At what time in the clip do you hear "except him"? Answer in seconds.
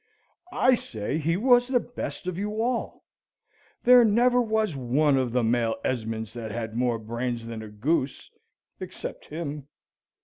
8.79-9.67